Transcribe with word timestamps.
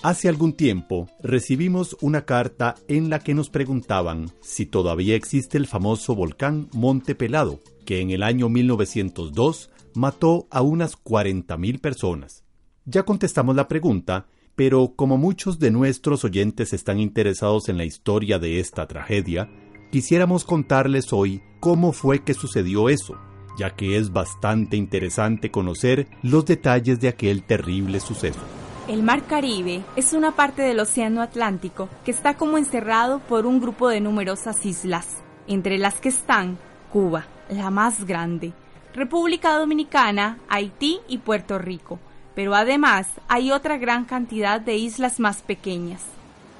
Hace 0.00 0.28
algún 0.28 0.52
tiempo 0.52 1.08
recibimos 1.20 1.96
una 2.00 2.24
carta 2.24 2.76
en 2.86 3.10
la 3.10 3.18
que 3.18 3.34
nos 3.34 3.50
preguntaban 3.50 4.30
si 4.40 4.64
todavía 4.64 5.16
existe 5.16 5.58
el 5.58 5.66
famoso 5.66 6.14
volcán 6.14 6.68
Monte 6.72 7.16
Pelado, 7.16 7.58
que 7.84 8.00
en 8.00 8.12
el 8.12 8.22
año 8.22 8.48
1902 8.48 9.70
mató 9.94 10.46
a 10.52 10.62
unas 10.62 10.96
40.000 11.02 11.80
personas. 11.80 12.44
Ya 12.84 13.02
contestamos 13.02 13.56
la 13.56 13.66
pregunta, 13.66 14.28
pero 14.54 14.92
como 14.94 15.18
muchos 15.18 15.58
de 15.58 15.72
nuestros 15.72 16.24
oyentes 16.24 16.72
están 16.72 17.00
interesados 17.00 17.68
en 17.68 17.76
la 17.76 17.84
historia 17.84 18.38
de 18.38 18.60
esta 18.60 18.86
tragedia, 18.86 19.50
quisiéramos 19.90 20.44
contarles 20.44 21.12
hoy 21.12 21.42
cómo 21.58 21.92
fue 21.92 22.22
que 22.22 22.34
sucedió 22.34 22.88
eso, 22.88 23.16
ya 23.58 23.74
que 23.74 23.96
es 23.96 24.12
bastante 24.12 24.76
interesante 24.76 25.50
conocer 25.50 26.06
los 26.22 26.46
detalles 26.46 27.00
de 27.00 27.08
aquel 27.08 27.42
terrible 27.42 27.98
suceso. 27.98 28.38
El 28.88 29.02
Mar 29.02 29.26
Caribe 29.26 29.82
es 29.96 30.14
una 30.14 30.34
parte 30.34 30.62
del 30.62 30.80
Océano 30.80 31.20
Atlántico 31.20 31.90
que 32.06 32.10
está 32.10 32.38
como 32.38 32.56
encerrado 32.56 33.18
por 33.18 33.44
un 33.44 33.60
grupo 33.60 33.86
de 33.90 34.00
numerosas 34.00 34.64
islas, 34.64 35.06
entre 35.46 35.76
las 35.76 36.00
que 36.00 36.08
están 36.08 36.56
Cuba, 36.90 37.26
la 37.50 37.70
más 37.70 38.06
grande, 38.06 38.54
República 38.94 39.58
Dominicana, 39.58 40.38
Haití 40.48 41.00
y 41.06 41.18
Puerto 41.18 41.58
Rico, 41.58 41.98
pero 42.34 42.54
además 42.54 43.08
hay 43.28 43.52
otra 43.52 43.76
gran 43.76 44.06
cantidad 44.06 44.58
de 44.58 44.78
islas 44.78 45.20
más 45.20 45.42
pequeñas. 45.42 46.00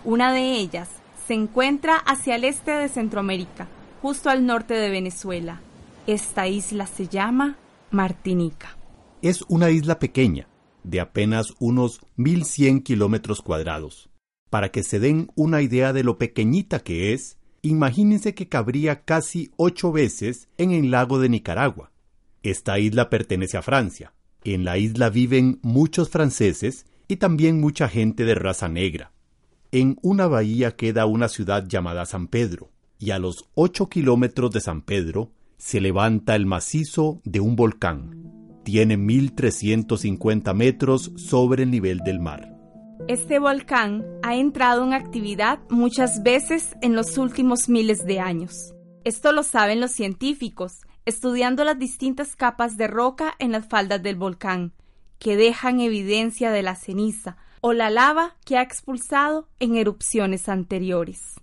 Una 0.05 0.31
de 0.31 0.53
ellas 0.53 0.91
se 1.27 1.33
encuentra 1.33 1.97
hacia 1.97 2.37
el 2.37 2.45
este 2.45 2.72
de 2.72 2.91
Centroamérica, 2.91 3.69
justo 4.03 4.28
al 4.28 4.45
norte 4.45 4.75
de 4.75 4.91
Venezuela. 4.91 5.62
Esta 6.06 6.47
isla 6.47 6.87
se 6.87 7.09
llama 7.09 7.56
Martinica. 7.91 8.77
Es 9.22 9.43
una 9.49 9.71
isla 9.71 9.99
pequeña, 9.99 10.47
de 10.88 11.00
apenas 11.00 11.54
unos 11.59 12.00
1.100 12.16 12.82
kilómetros 12.82 13.43
cuadrados. 13.43 14.09
Para 14.50 14.71
que 14.71 14.82
se 14.82 14.99
den 14.99 15.31
una 15.34 15.60
idea 15.60 15.93
de 15.93 16.03
lo 16.03 16.16
pequeñita 16.16 16.81
que 16.81 17.12
es, 17.12 17.37
imagínense 17.60 18.34
que 18.34 18.49
cabría 18.49 19.03
casi 19.04 19.53
ocho 19.56 19.93
veces 19.93 20.48
en 20.56 20.72
el 20.72 20.91
lago 20.91 21.19
de 21.19 21.28
Nicaragua. 21.28 21.93
Esta 22.43 22.78
isla 22.78 23.10
pertenece 23.10 23.59
a 23.59 23.62
Francia. 23.62 24.15
En 24.44 24.65
la 24.65 24.78
isla 24.78 25.10
viven 25.10 25.59
muchos 25.62 26.09
franceses 26.09 26.87
y 27.06 27.16
también 27.16 27.60
mucha 27.60 27.88
gente 27.88 28.25
de 28.25 28.34
raza 28.34 28.69
negra. 28.69 29.12
En 29.71 29.98
una 30.00 30.27
bahía 30.27 30.77
queda 30.77 31.04
una 31.04 31.28
ciudad 31.28 31.66
llamada 31.69 32.06
San 32.06 32.28
Pedro, 32.28 32.71
y 32.98 33.10
a 33.10 33.19
los 33.19 33.44
ocho 33.54 33.91
kilómetros 33.91 34.50
de 34.53 34.60
San 34.62 34.81
Pedro 34.81 35.32
se 35.59 35.81
levanta 35.82 36.34
el 36.34 36.47
macizo 36.47 37.21
de 37.25 37.41
un 37.41 37.56
volcán, 37.56 38.38
tiene 38.68 38.98
1.350 38.98 40.52
metros 40.52 41.10
sobre 41.16 41.62
el 41.62 41.70
nivel 41.70 42.00
del 42.00 42.20
mar. 42.20 42.54
Este 43.08 43.38
volcán 43.38 44.04
ha 44.22 44.34
entrado 44.34 44.84
en 44.84 44.92
actividad 44.92 45.58
muchas 45.70 46.22
veces 46.22 46.76
en 46.82 46.94
los 46.94 47.16
últimos 47.16 47.70
miles 47.70 48.04
de 48.04 48.20
años. 48.20 48.74
Esto 49.04 49.32
lo 49.32 49.42
saben 49.42 49.80
los 49.80 49.92
científicos, 49.92 50.82
estudiando 51.06 51.64
las 51.64 51.78
distintas 51.78 52.36
capas 52.36 52.76
de 52.76 52.88
roca 52.88 53.34
en 53.38 53.52
las 53.52 53.66
faldas 53.66 54.02
del 54.02 54.16
volcán, 54.16 54.74
que 55.18 55.38
dejan 55.38 55.80
evidencia 55.80 56.50
de 56.50 56.62
la 56.62 56.74
ceniza 56.74 57.38
o 57.62 57.72
la 57.72 57.88
lava 57.88 58.36
que 58.44 58.58
ha 58.58 58.62
expulsado 58.62 59.48
en 59.60 59.76
erupciones 59.76 60.46
anteriores. 60.46 61.36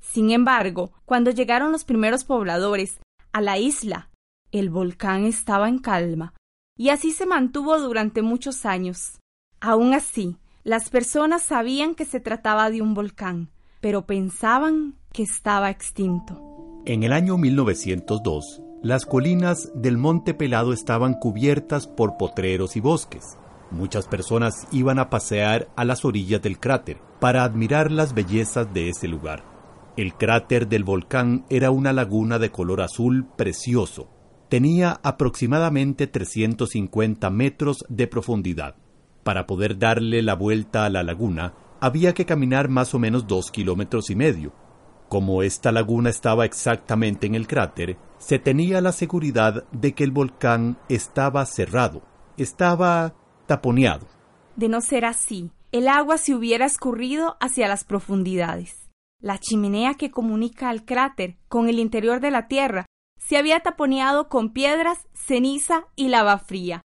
Sin 0.00 0.30
embargo, 0.30 0.92
cuando 1.04 1.30
llegaron 1.30 1.72
los 1.72 1.84
primeros 1.84 2.24
pobladores 2.24 3.00
a 3.32 3.42
la 3.42 3.58
isla, 3.58 4.08
el 4.50 4.70
volcán 4.70 5.26
estaba 5.26 5.68
en 5.68 5.78
calma, 5.78 6.32
y 6.80 6.88
así 6.88 7.12
se 7.12 7.26
mantuvo 7.26 7.78
durante 7.78 8.22
muchos 8.22 8.64
años. 8.64 9.20
Aún 9.60 9.92
así, 9.92 10.38
las 10.64 10.88
personas 10.88 11.42
sabían 11.42 11.94
que 11.94 12.06
se 12.06 12.20
trataba 12.20 12.70
de 12.70 12.80
un 12.80 12.94
volcán, 12.94 13.50
pero 13.82 14.06
pensaban 14.06 14.94
que 15.12 15.22
estaba 15.22 15.68
extinto. 15.68 16.40
En 16.86 17.02
el 17.02 17.12
año 17.12 17.36
1902, 17.36 18.62
las 18.82 19.04
colinas 19.04 19.70
del 19.74 19.98
Monte 19.98 20.32
Pelado 20.32 20.72
estaban 20.72 21.12
cubiertas 21.12 21.86
por 21.86 22.16
potreros 22.16 22.76
y 22.76 22.80
bosques. 22.80 23.36
Muchas 23.70 24.08
personas 24.08 24.66
iban 24.72 24.98
a 24.98 25.10
pasear 25.10 25.68
a 25.76 25.84
las 25.84 26.06
orillas 26.06 26.40
del 26.40 26.58
cráter 26.58 26.96
para 27.20 27.44
admirar 27.44 27.92
las 27.92 28.14
bellezas 28.14 28.72
de 28.72 28.88
ese 28.88 29.06
lugar. 29.06 29.44
El 29.98 30.14
cráter 30.14 30.66
del 30.66 30.84
volcán 30.84 31.44
era 31.50 31.70
una 31.72 31.92
laguna 31.92 32.38
de 32.38 32.50
color 32.50 32.80
azul 32.80 33.26
precioso, 33.36 34.08
tenía 34.50 35.00
aproximadamente 35.04 36.08
350 36.08 37.30
metros 37.30 37.86
de 37.88 38.08
profundidad. 38.08 38.74
Para 39.22 39.46
poder 39.46 39.78
darle 39.78 40.22
la 40.22 40.34
vuelta 40.34 40.84
a 40.84 40.90
la 40.90 41.04
laguna, 41.04 41.54
había 41.80 42.12
que 42.14 42.26
caminar 42.26 42.68
más 42.68 42.92
o 42.92 42.98
menos 42.98 43.28
dos 43.28 43.52
kilómetros 43.52 44.10
y 44.10 44.16
medio. 44.16 44.52
Como 45.08 45.44
esta 45.44 45.70
laguna 45.70 46.10
estaba 46.10 46.44
exactamente 46.44 47.28
en 47.28 47.36
el 47.36 47.46
cráter, 47.46 47.96
se 48.18 48.40
tenía 48.40 48.80
la 48.80 48.90
seguridad 48.90 49.64
de 49.70 49.94
que 49.94 50.02
el 50.02 50.10
volcán 50.10 50.78
estaba 50.88 51.46
cerrado, 51.46 52.02
estaba 52.36 53.14
taponeado. 53.46 54.06
De 54.56 54.68
no 54.68 54.80
ser 54.80 55.04
así, 55.04 55.52
el 55.70 55.86
agua 55.86 56.18
se 56.18 56.34
hubiera 56.34 56.66
escurrido 56.66 57.36
hacia 57.40 57.68
las 57.68 57.84
profundidades. 57.84 58.90
La 59.20 59.38
chimenea 59.38 59.94
que 59.94 60.10
comunica 60.10 60.70
al 60.70 60.84
cráter 60.84 61.36
con 61.48 61.68
el 61.68 61.78
interior 61.78 62.20
de 62.20 62.32
la 62.32 62.48
Tierra 62.48 62.86
se 63.20 63.36
había 63.36 63.60
taponeado 63.60 64.28
con 64.28 64.52
piedras, 64.52 65.06
ceniza 65.14 65.84
y 65.94 66.08
lava 66.08 66.38
fría. 66.38 66.82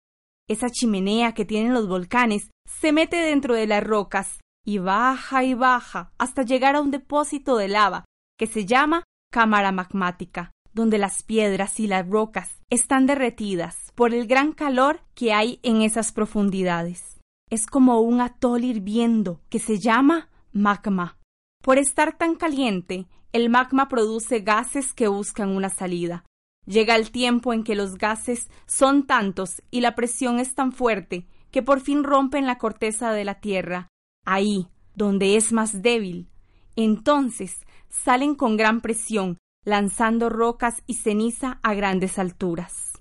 Esa 0.48 0.70
chimenea 0.70 1.34
que 1.34 1.44
tienen 1.44 1.74
los 1.74 1.88
volcanes 1.88 2.50
se 2.64 2.92
mete 2.92 3.16
dentro 3.16 3.54
de 3.54 3.66
las 3.66 3.82
rocas 3.82 4.38
y 4.64 4.78
baja 4.78 5.42
y 5.44 5.54
baja 5.54 6.12
hasta 6.18 6.42
llegar 6.42 6.76
a 6.76 6.80
un 6.80 6.90
depósito 6.90 7.56
de 7.56 7.68
lava 7.68 8.04
que 8.38 8.46
se 8.46 8.66
llama 8.66 9.04
cámara 9.32 9.72
magmática, 9.72 10.52
donde 10.72 10.98
las 10.98 11.22
piedras 11.22 11.80
y 11.80 11.86
las 11.86 12.08
rocas 12.08 12.62
están 12.70 13.06
derretidas 13.06 13.92
por 13.94 14.14
el 14.14 14.26
gran 14.26 14.52
calor 14.52 15.00
que 15.14 15.32
hay 15.32 15.58
en 15.62 15.82
esas 15.82 16.12
profundidades. 16.12 17.18
Es 17.50 17.66
como 17.66 18.00
un 18.00 18.20
atol 18.20 18.64
hirviendo 18.64 19.40
que 19.48 19.58
se 19.58 19.78
llama 19.78 20.28
magma. 20.52 21.18
Por 21.62 21.78
estar 21.78 22.16
tan 22.16 22.36
caliente, 22.36 23.06
el 23.32 23.50
magma 23.50 23.88
produce 23.88 24.40
gases 24.40 24.94
que 24.94 25.08
buscan 25.08 25.50
una 25.50 25.68
salida. 25.68 26.24
Llega 26.66 26.96
el 26.96 27.10
tiempo 27.10 27.52
en 27.52 27.64
que 27.64 27.74
los 27.74 27.96
gases 27.96 28.50
son 28.66 29.06
tantos 29.06 29.62
y 29.70 29.80
la 29.80 29.94
presión 29.94 30.38
es 30.38 30.54
tan 30.54 30.72
fuerte 30.72 31.26
que 31.50 31.62
por 31.62 31.80
fin 31.80 32.04
rompen 32.04 32.46
la 32.46 32.58
corteza 32.58 33.12
de 33.12 33.24
la 33.24 33.40
Tierra, 33.40 33.88
ahí 34.24 34.68
donde 34.94 35.36
es 35.36 35.52
más 35.52 35.80
débil. 35.80 36.28
Entonces 36.76 37.60
salen 37.88 38.34
con 38.34 38.56
gran 38.56 38.80
presión, 38.80 39.38
lanzando 39.64 40.28
rocas 40.28 40.82
y 40.86 40.94
ceniza 40.94 41.58
a 41.62 41.74
grandes 41.74 42.18
alturas. 42.18 43.00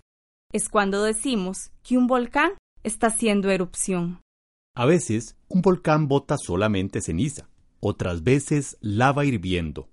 Es 0.53 0.69
cuando 0.69 1.03
decimos 1.03 1.71
que 1.83 1.97
un 1.97 2.07
volcán 2.07 2.51
está 2.83 3.07
haciendo 3.07 3.49
erupción. 3.49 4.21
A 4.75 4.85
veces, 4.85 5.35
un 5.49 5.61
volcán 5.61 6.07
bota 6.07 6.37
solamente 6.37 7.01
ceniza, 7.01 7.49
otras 7.79 8.23
veces 8.23 8.77
lava 8.79 9.25
hirviendo. 9.25 9.89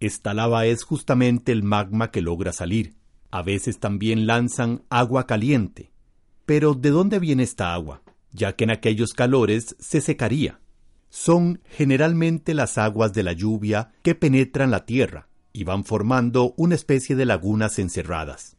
Esta 0.00 0.32
lava 0.32 0.64
es 0.64 0.82
justamente 0.82 1.52
el 1.52 1.62
magma 1.62 2.10
que 2.10 2.22
logra 2.22 2.54
salir. 2.54 2.94
A 3.30 3.42
veces 3.42 3.78
también 3.78 4.26
lanzan 4.26 4.82
agua 4.88 5.26
caliente. 5.26 5.92
Pero 6.46 6.72
¿de 6.72 6.88
dónde 6.88 7.18
viene 7.18 7.42
esta 7.42 7.74
agua? 7.74 8.02
Ya 8.32 8.56
que 8.56 8.64
en 8.64 8.70
aquellos 8.70 9.12
calores 9.12 9.76
se 9.78 10.00
secaría. 10.00 10.58
Son 11.10 11.60
generalmente 11.68 12.54
las 12.54 12.78
aguas 12.78 13.12
de 13.12 13.22
la 13.22 13.34
lluvia 13.34 13.92
que 14.02 14.14
penetran 14.14 14.70
la 14.70 14.86
tierra 14.86 15.28
y 15.52 15.64
van 15.64 15.84
formando 15.84 16.54
una 16.56 16.76
especie 16.76 17.14
de 17.14 17.26
lagunas 17.26 17.78
encerradas. 17.78 18.56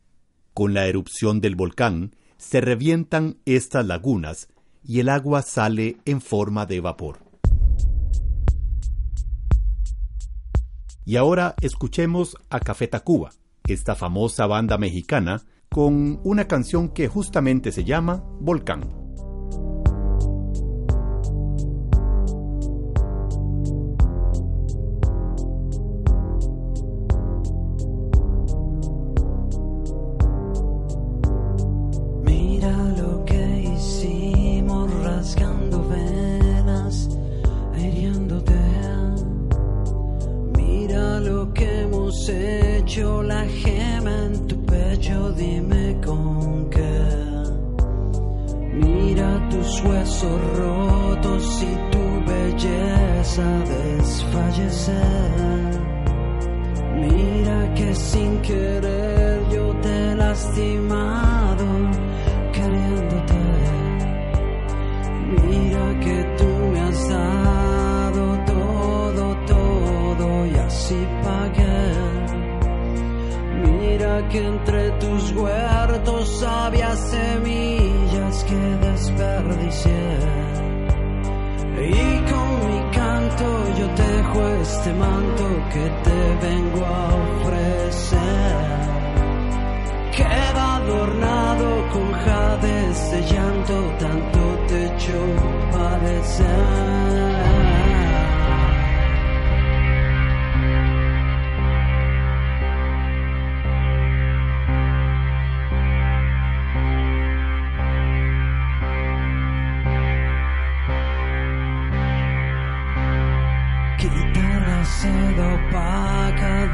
Con 0.53 0.75
la 0.75 0.85
erupción 0.85 1.41
del 1.41 1.55
volcán 1.55 2.15
se 2.37 2.61
revientan 2.61 3.37
estas 3.45 3.85
lagunas 3.85 4.47
y 4.83 4.99
el 4.99 5.09
agua 5.09 5.41
sale 5.41 5.97
en 6.05 6.21
forma 6.21 6.65
de 6.65 6.81
vapor. 6.81 7.30
Y 11.05 11.15
ahora 11.15 11.55
escuchemos 11.61 12.37
a 12.49 12.59
Café 12.59 12.87
Tacuba, 12.87 13.31
esta 13.67 13.95
famosa 13.95 14.45
banda 14.45 14.77
mexicana, 14.77 15.41
con 15.69 16.19
una 16.23 16.47
canción 16.47 16.89
que 16.89 17.07
justamente 17.07 17.71
se 17.71 17.83
llama 17.83 18.23
Volcán. 18.39 19.00
entre 74.47 74.91
tus 74.99 75.31
huertos 75.33 76.43
había 76.43 76.95
semillas 76.95 78.43
que 78.43 78.55
desperdicié. 78.55 80.19
Y 81.77 82.19
con 82.29 82.67
mi 82.67 82.81
canto 82.91 83.45
yo 83.79 83.87
te 83.95 84.03
dejo 84.03 84.47
este 84.61 84.93
manto 84.93 85.43
que 85.73 85.85
te 86.05 86.19
vengo 86.47 86.85
a 86.85 86.89
ofrecer. 87.39 88.81
Queda 90.15 90.75
adornado 90.75 91.67
con 91.93 92.11
jades 92.11 93.11
de 93.11 93.21
llanto, 93.21 93.75
tanto 93.99 94.39
te 94.67 94.85
hecho 94.85 95.19
padecer. 95.71 97.70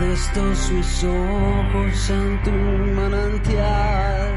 Estos 0.02 0.72
mis 0.72 1.04
ojos 1.04 2.10
en 2.10 2.42
tu 2.44 2.52
manantial. 2.52 4.32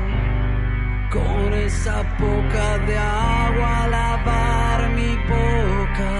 Con 1.11 1.55
esa 1.55 2.03
poca 2.19 2.79
de 2.87 2.97
agua 2.97 3.87
lavar 3.89 4.91
mi 4.91 5.17
boca 5.29 6.12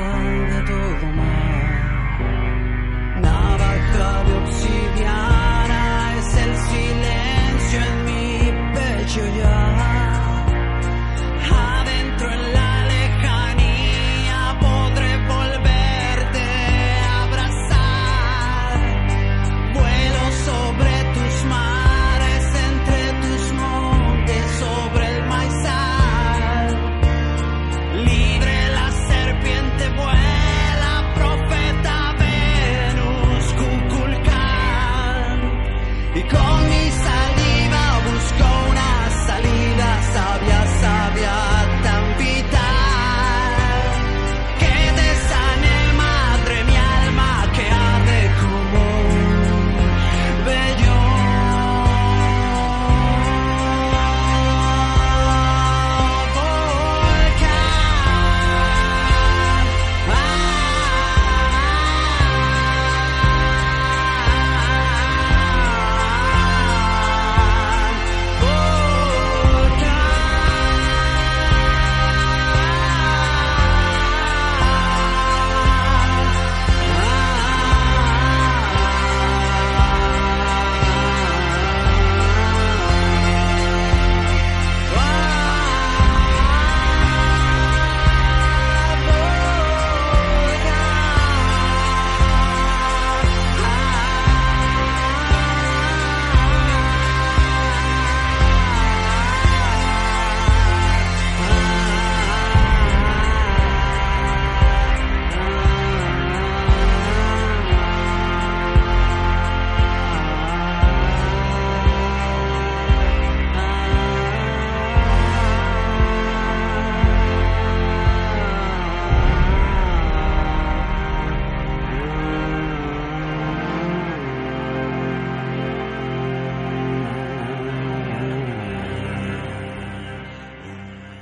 de 0.51 0.61
todo 0.71 1.07
mal. 1.21 1.81
Navaja 3.23 4.25
de 4.25 4.33
obsidiana 4.43 5.83
es 6.19 6.31
el 6.45 6.53
silencio 6.71 7.79
en 7.89 7.97
mi 8.05 8.25
pecho 8.75 9.23
ya. 9.39 9.50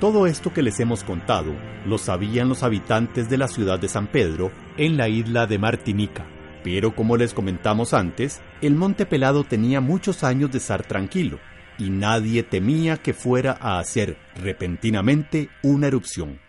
Todo 0.09 0.25
esto 0.25 0.51
que 0.51 0.63
les 0.63 0.79
hemos 0.79 1.03
contado 1.03 1.53
lo 1.85 1.99
sabían 1.99 2.49
los 2.49 2.63
habitantes 2.63 3.29
de 3.29 3.37
la 3.37 3.47
ciudad 3.47 3.77
de 3.77 3.87
San 3.87 4.07
Pedro 4.07 4.51
en 4.75 4.97
la 4.97 5.07
isla 5.07 5.45
de 5.45 5.59
Martinica. 5.59 6.25
Pero 6.63 6.95
como 6.95 7.15
les 7.15 7.35
comentamos 7.35 7.93
antes, 7.93 8.41
el 8.63 8.73
Monte 8.73 9.05
Pelado 9.05 9.43
tenía 9.43 9.81
muchos 9.81 10.23
años 10.23 10.51
de 10.51 10.57
estar 10.57 10.83
tranquilo 10.83 11.37
y 11.77 11.91
nadie 11.91 12.41
temía 12.41 12.97
que 12.97 13.13
fuera 13.13 13.55
a 13.61 13.77
hacer 13.77 14.17
repentinamente 14.35 15.49
una 15.61 15.85
erupción. 15.85 16.39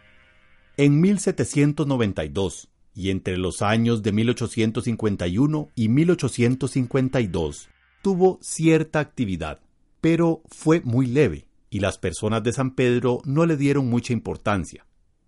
En 0.79 0.99
1792 0.99 2.71
y 2.95 3.11
entre 3.11 3.37
los 3.37 3.61
años 3.61 4.03
de 4.03 4.13
1851 4.13 5.69
y 5.75 5.89
1852 5.91 7.69
tuvo 8.01 8.39
cierta 8.41 9.01
actividad, 9.01 9.61
pero 10.01 10.41
fue 10.49 10.81
muy 10.81 11.05
leve 11.05 11.50
y 11.71 11.81
las 11.81 11.99
personas 11.99 12.43
de 12.43 12.53
San 12.53 12.73
Pedro 12.73 13.21
no 13.25 13.47
le 13.47 13.57
dieron 13.57 13.89
mucha 13.89 14.13
importancia. 14.13 14.85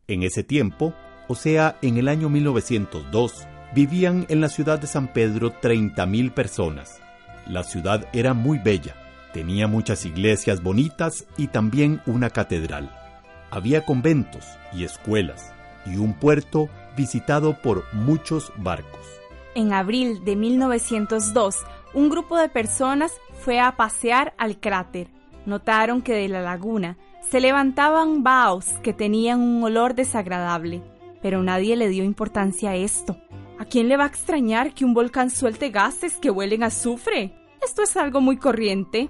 En 0.09 0.25
ese 0.25 0.43
tiempo, 0.43 0.93
o 1.29 1.37
sea, 1.37 1.79
en 1.81 1.97
el 1.97 2.09
año 2.09 2.29
1902, 2.29 3.47
vivían 3.75 4.27
en 4.29 4.41
la 4.41 4.49
ciudad 4.49 4.79
de 4.81 4.89
San 4.89 5.13
Pedro 5.13 5.53
30.000 5.61 6.35
personas. 6.35 7.01
La 7.47 7.63
ciudad 7.63 8.09
era 8.13 8.35
muy 8.35 8.59
bella, 8.59 8.97
tenía 9.33 9.69
muchas 9.69 10.05
iglesias 10.05 10.63
bonitas 10.63 11.27
y 11.37 11.47
también 11.47 12.03
una 12.07 12.31
catedral. 12.31 12.91
Había 13.51 13.85
conventos 13.85 14.45
y 14.73 14.85
escuelas 14.85 15.53
y 15.87 15.97
un 15.97 16.15
puerto 16.15 16.69
visitado 16.97 17.61
por 17.63 17.85
muchos 17.95 18.53
barcos. 18.57 19.07
En 19.55 19.73
abril 19.73 20.25
de 20.25 20.37
1902, 20.37 21.57
un 21.95 22.09
grupo 22.09 22.39
de 22.39 22.49
personas 22.49 23.13
fue 23.41 23.61
a 23.61 23.77
pasear 23.77 24.35
al 24.39 24.59
cráter. 24.59 25.09
Notaron 25.47 26.03
que 26.03 26.15
de 26.15 26.29
la 26.29 26.41
laguna 26.41 26.97
se 27.29 27.41
levantaban 27.41 28.23
vaos 28.23 28.67
que 28.83 28.93
tenían 28.93 29.41
un 29.41 29.63
olor 29.63 29.95
desagradable, 29.95 30.83
pero 31.21 31.43
nadie 31.43 31.77
le 31.77 31.89
dio 31.89 32.05
importancia 32.05 32.71
a 32.71 32.77
esto. 32.77 33.17
¿A 33.59 33.65
quién 33.65 33.89
le 33.89 33.97
va 33.97 34.05
a 34.05 34.09
extrañar 34.09 34.75
que 34.75 34.85
un 34.85 34.95
volcán 34.95 35.31
suelte 35.31 35.71
gases 35.71 36.17
que 36.17 36.31
huelen 36.31 36.63
a 36.63 36.67
azufre? 36.67 37.35
Esto 37.63 37.83
es 37.83 37.97
algo 37.97 38.21
muy 38.21 38.37
corriente. 38.37 39.09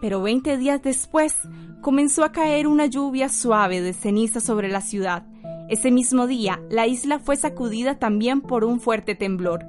Pero 0.00 0.22
20 0.22 0.56
días 0.56 0.82
después 0.82 1.36
comenzó 1.82 2.24
a 2.24 2.32
caer 2.32 2.66
una 2.66 2.86
lluvia 2.86 3.28
suave 3.28 3.80
de 3.80 3.92
ceniza 3.92 4.40
sobre 4.40 4.68
la 4.68 4.80
ciudad. 4.80 5.26
Ese 5.68 5.90
mismo 5.90 6.26
día, 6.26 6.60
la 6.70 6.86
isla 6.86 7.18
fue 7.18 7.36
sacudida 7.36 7.98
también 7.98 8.40
por 8.40 8.64
un 8.64 8.80
fuerte 8.80 9.14
temblor. 9.14 9.64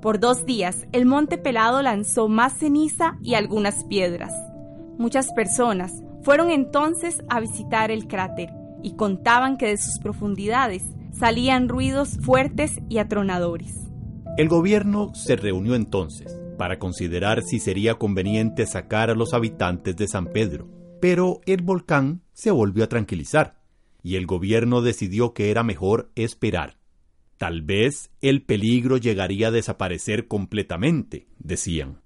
Por 0.00 0.20
dos 0.20 0.46
días, 0.46 0.86
el 0.92 1.06
monte 1.06 1.38
pelado 1.38 1.82
lanzó 1.82 2.28
más 2.28 2.54
ceniza 2.54 3.18
y 3.22 3.34
algunas 3.34 3.84
piedras. 3.84 4.32
Muchas 5.00 5.32
personas 5.32 6.04
fueron 6.20 6.50
entonces 6.50 7.22
a 7.30 7.40
visitar 7.40 7.90
el 7.90 8.06
cráter 8.06 8.50
y 8.82 8.96
contaban 8.96 9.56
que 9.56 9.68
de 9.68 9.78
sus 9.78 9.98
profundidades 9.98 10.82
salían 11.18 11.70
ruidos 11.70 12.18
fuertes 12.20 12.80
y 12.90 12.98
atronadores. 12.98 13.74
El 14.36 14.50
gobierno 14.50 15.14
se 15.14 15.36
reunió 15.36 15.74
entonces 15.74 16.38
para 16.58 16.78
considerar 16.78 17.42
si 17.42 17.60
sería 17.60 17.94
conveniente 17.94 18.66
sacar 18.66 19.08
a 19.08 19.14
los 19.14 19.32
habitantes 19.32 19.96
de 19.96 20.06
San 20.06 20.26
Pedro, 20.26 20.68
pero 21.00 21.40
el 21.46 21.62
volcán 21.62 22.20
se 22.34 22.50
volvió 22.50 22.84
a 22.84 22.88
tranquilizar 22.88 23.58
y 24.02 24.16
el 24.16 24.26
gobierno 24.26 24.82
decidió 24.82 25.32
que 25.32 25.50
era 25.50 25.62
mejor 25.62 26.10
esperar. 26.14 26.76
Tal 27.38 27.62
vez 27.62 28.10
el 28.20 28.42
peligro 28.42 28.98
llegaría 28.98 29.48
a 29.48 29.50
desaparecer 29.50 30.28
completamente, 30.28 31.26
decían. 31.38 32.02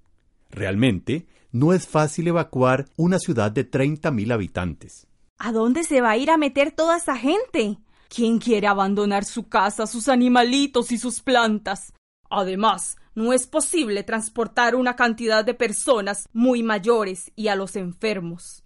Realmente, 0.49 1.27
no 1.55 1.73
es 1.73 1.87
fácil 1.87 2.27
evacuar 2.27 2.87
una 2.97 3.21
ciudad 3.21 3.53
de 3.53 3.71
30.000 3.71 4.33
habitantes. 4.33 5.07
¿A 5.39 5.53
dónde 5.53 5.85
se 5.85 6.01
va 6.01 6.11
a 6.11 6.17
ir 6.17 6.31
a 6.31 6.37
meter 6.37 6.73
toda 6.73 6.97
esa 6.97 7.17
gente? 7.17 7.79
¿Quién 8.09 8.39
quiere 8.39 8.67
abandonar 8.67 9.25
su 9.25 9.49
casa, 9.49 9.87
sus 9.87 10.09
animalitos 10.09 10.91
y 10.91 10.99
sus 10.99 11.23
plantas? 11.23 11.93
Además, 12.29 12.97
no 13.15 13.33
es 13.33 13.47
posible 13.47 14.03
transportar 14.03 14.75
una 14.75 14.97
cantidad 14.97 15.45
de 15.45 15.55
personas 15.55 16.29
muy 16.33 16.65
mayores 16.65 17.31
y 17.37 17.47
a 17.47 17.55
los 17.55 17.77
enfermos. 17.77 18.65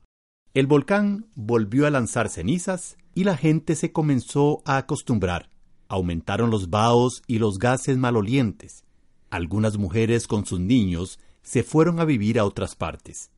El 0.54 0.66
volcán 0.66 1.26
volvió 1.34 1.86
a 1.86 1.90
lanzar 1.90 2.30
cenizas 2.30 2.96
y 3.14 3.24
la 3.24 3.36
gente 3.36 3.76
se 3.76 3.92
comenzó 3.92 4.62
a 4.64 4.78
acostumbrar. 4.78 5.50
Aumentaron 5.88 6.50
los 6.50 6.70
vaos 6.70 7.22
y 7.26 7.38
los 7.38 7.58
gases 7.58 7.98
malolientes. 7.98 8.84
Algunas 9.28 9.76
mujeres 9.76 10.26
con 10.26 10.46
sus 10.46 10.58
niños 10.58 11.18
se 11.48 11.62
fueron 11.62 11.98
a 11.98 12.04
vivir 12.04 12.38
a 12.38 12.44
otras 12.44 12.76
partes. 12.76 13.30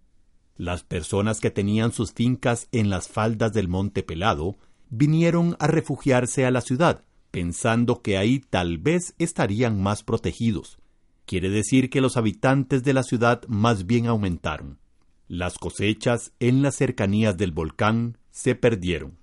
Las 0.57 0.83
personas 0.83 1.39
que 1.39 1.53
tenían 1.53 1.93
sus 1.93 2.13
fincas 2.13 2.67
en 2.73 2.91
las 2.91 3.07
faldas 3.07 3.53
del 3.53 3.69
Monte 3.69 4.03
Pelado 4.03 4.57
vinieron 4.89 5.57
a 5.61 5.69
refugiarse 5.69 6.45
a 6.45 6.51
la 6.51 6.61
ciudad, 6.61 7.05
pensando 7.31 8.03
que 8.03 8.19
ahí 8.19 8.41
tal 8.41 8.79
vez 8.79 9.15
estarían 9.19 9.81
más 9.81 10.03
protegidos. 10.03 10.81
Quiere 11.25 11.51
decir 11.51 11.89
que 11.89 12.01
los 12.01 12.17
habitantes 12.17 12.83
de 12.83 12.95
la 12.95 13.05
ciudad 13.05 13.43
más 13.47 13.87
bien 13.87 14.09
aumentaron. 14.09 14.81
Las 15.29 15.57
cosechas 15.57 16.33
en 16.41 16.63
las 16.63 16.75
cercanías 16.75 17.39
del 17.39 17.53
volcán 17.53 18.19
se 18.33 18.57
perdieron. 18.57 19.21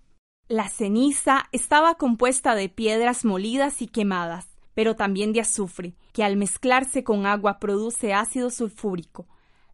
La 0.48 0.70
ceniza 0.70 1.50
estaba 1.52 1.96
compuesta 1.96 2.56
de 2.56 2.70
piedras 2.70 3.26
molidas 3.26 3.82
y 3.82 3.88
quemadas, 3.88 4.48
pero 4.78 4.96
también 4.96 5.34
de 5.34 5.42
azufre, 5.42 5.96
que 6.14 6.24
al 6.24 6.38
mezclarse 6.38 7.04
con 7.04 7.26
agua 7.26 7.58
produce 7.58 8.14
ácido 8.14 8.52
sulfúrico. 8.52 9.26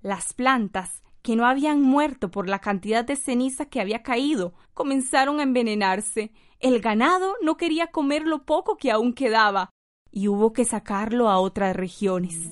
Las 0.02 0.32
plantas, 0.32 1.04
que 1.22 1.36
no 1.36 1.46
habían 1.46 1.82
muerto 1.82 2.32
por 2.32 2.48
la 2.48 2.60
cantidad 2.60 3.04
de 3.04 3.18
ceniza 3.18 3.66
que 3.66 3.82
había 3.82 4.02
caído, 4.02 4.54
comenzaron 4.74 5.42
a 5.42 5.44
envenenarse. 5.44 6.32
El 6.62 6.80
ganado 6.80 7.36
no 7.42 7.58
quería 7.58 7.88
comer 7.88 8.26
lo 8.26 8.46
poco 8.46 8.78
que 8.78 8.92
aún 8.92 9.12
quedaba, 9.12 9.72
y 10.10 10.30
hubo 10.30 10.54
que 10.54 10.64
sacarlo 10.64 11.28
a 11.28 11.38
otras 11.38 11.76
regiones. 11.76 12.52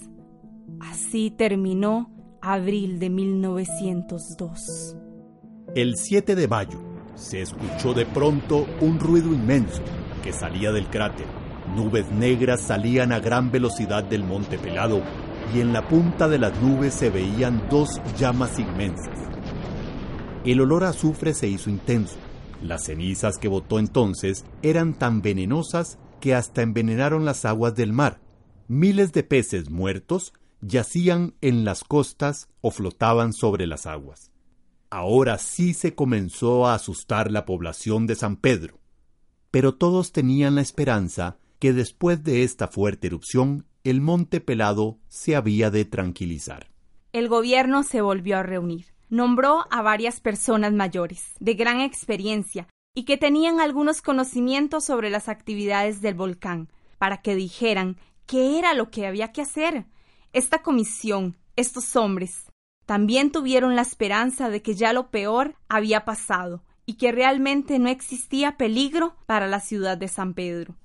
Así 0.81 1.31
terminó 1.31 2.11
abril 2.41 2.99
de 2.99 3.11
1902. 3.11 4.97
El 5.73 5.95
7 5.95 6.35
de 6.35 6.49
mayo 6.49 6.81
se 7.15 7.43
escuchó 7.43 7.93
de 7.93 8.05
pronto 8.05 8.67
un 8.81 8.99
ruido 8.99 9.29
inmenso 9.33 9.81
que 10.21 10.33
salía 10.33 10.73
del 10.73 10.87
cráter. 10.87 11.40
Nubes 11.75 12.11
negras 12.11 12.61
salían 12.61 13.11
a 13.11 13.19
gran 13.19 13.51
velocidad 13.51 14.03
del 14.03 14.23
monte 14.23 14.57
pelado 14.57 15.01
y 15.53 15.61
en 15.61 15.73
la 15.73 15.87
punta 15.87 16.27
de 16.27 16.37
las 16.37 16.59
nubes 16.61 16.93
se 16.93 17.09
veían 17.09 17.67
dos 17.69 18.01
llamas 18.17 18.59
inmensas. 18.59 19.17
El 20.43 20.59
olor 20.61 20.83
a 20.83 20.89
azufre 20.89 21.33
se 21.33 21.47
hizo 21.47 21.69
intenso. 21.69 22.15
Las 22.61 22.85
cenizas 22.85 23.37
que 23.37 23.47
botó 23.47 23.79
entonces 23.79 24.45
eran 24.61 24.93
tan 24.93 25.21
venenosas 25.21 25.97
que 26.19 26.35
hasta 26.35 26.61
envenenaron 26.61 27.25
las 27.25 27.45
aguas 27.45 27.75
del 27.75 27.93
mar. 27.93 28.19
Miles 28.67 29.13
de 29.13 29.23
peces 29.23 29.69
muertos 29.69 30.33
yacían 30.61 31.35
en 31.41 31.65
las 31.65 31.83
costas 31.83 32.49
o 32.61 32.71
flotaban 32.71 33.33
sobre 33.33 33.65
las 33.65 33.85
aguas. 33.85 34.31
Ahora 34.89 35.37
sí 35.37 35.73
se 35.73 35.95
comenzó 35.95 36.67
a 36.67 36.75
asustar 36.75 37.31
la 37.31 37.45
población 37.45 38.07
de 38.07 38.15
San 38.15 38.35
Pedro, 38.35 38.79
pero 39.49 39.75
todos 39.75 40.11
tenían 40.11 40.55
la 40.55 40.61
esperanza 40.61 41.37
que 41.61 41.73
después 41.73 42.23
de 42.23 42.41
esta 42.41 42.67
fuerte 42.67 43.05
erupción 43.05 43.67
el 43.83 44.01
monte 44.01 44.41
pelado 44.41 44.97
se 45.07 45.35
había 45.35 45.69
de 45.69 45.85
tranquilizar. 45.85 46.71
El 47.13 47.29
gobierno 47.29 47.83
se 47.83 48.01
volvió 48.01 48.39
a 48.39 48.43
reunir. 48.43 48.87
Nombró 49.09 49.65
a 49.69 49.83
varias 49.83 50.21
personas 50.21 50.73
mayores, 50.73 51.33
de 51.39 51.53
gran 51.53 51.79
experiencia, 51.79 52.67
y 52.95 53.03
que 53.03 53.17
tenían 53.17 53.59
algunos 53.59 54.01
conocimientos 54.01 54.85
sobre 54.85 55.11
las 55.11 55.29
actividades 55.29 56.01
del 56.01 56.15
volcán, 56.15 56.67
para 56.97 57.21
que 57.21 57.35
dijeran 57.35 57.97
qué 58.25 58.57
era 58.57 58.73
lo 58.73 58.89
que 58.89 59.05
había 59.05 59.31
que 59.31 59.43
hacer. 59.43 59.85
Esta 60.33 60.63
comisión, 60.63 61.37
estos 61.55 61.95
hombres, 61.95 62.51
también 62.87 63.31
tuvieron 63.31 63.75
la 63.75 63.83
esperanza 63.83 64.49
de 64.49 64.63
que 64.63 64.73
ya 64.73 64.93
lo 64.93 65.11
peor 65.11 65.55
había 65.69 66.05
pasado 66.05 66.63
y 66.87 66.95
que 66.95 67.11
realmente 67.11 67.77
no 67.77 67.89
existía 67.89 68.57
peligro 68.57 69.15
para 69.27 69.47
la 69.47 69.59
ciudad 69.59 69.95
de 69.95 70.07
San 70.07 70.33
Pedro. 70.33 70.75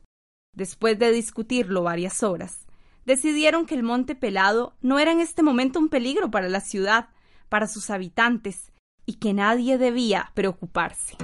Después 0.57 0.99
de 0.99 1.13
discutirlo 1.13 1.83
varias 1.83 2.23
horas, 2.23 2.67
decidieron 3.05 3.67
que 3.67 3.75
el 3.75 3.83
Monte 3.83 4.15
Pelado 4.15 4.75
no 4.81 4.99
era 4.99 5.13
en 5.13 5.21
este 5.21 5.43
momento 5.43 5.79
un 5.79 5.91
peligro 5.91 6.31
para 6.31 6.49
la 6.49 6.61
ciudad, 6.61 7.11
para 7.51 7.69
sus 7.69 7.91
habitantes, 7.91 8.73
y 9.05 9.17
que 9.17 9.35
nadie 9.35 9.77
debía 9.77 10.33
preocuparse. 10.33 11.17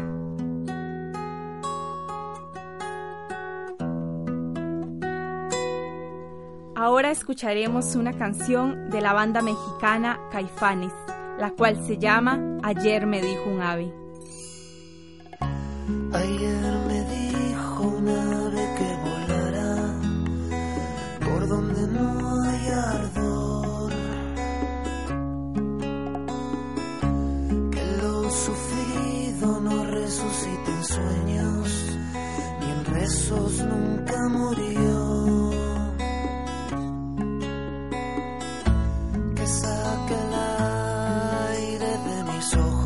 Ahora 6.77 7.11
escucharemos 7.11 7.95
una 7.97 8.12
canción 8.12 8.91
de 8.91 9.01
la 9.01 9.15
banda 9.15 9.41
mexicana 9.41 10.21
Caifanes, 10.31 10.93
la 11.39 11.53
cual 11.57 11.83
se 11.87 11.97
llama 11.97 12.39
Ayer 12.62 13.07
me 13.07 13.23
dijo 13.23 13.49
un 13.49 13.62
ave. 13.62 13.93
Ayer 16.12 16.73
me 16.87 17.01
mis 42.42 42.54
ojos. 42.54 42.82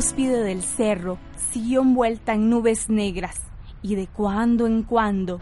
Cúspide 0.00 0.42
del 0.42 0.62
cerro 0.62 1.18
siguió 1.52 1.82
envuelta 1.82 2.32
en 2.32 2.48
nubes 2.48 2.88
negras 2.88 3.38
y 3.82 3.96
de 3.96 4.06
cuando 4.06 4.66
en 4.66 4.82
cuando 4.82 5.40